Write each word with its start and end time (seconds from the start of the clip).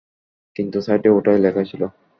কিন্তু 0.55 0.77
সাইটে 0.81 1.09
ওটাই 1.09 1.39
লেখা 1.39 1.63
ছিল। 1.63 1.81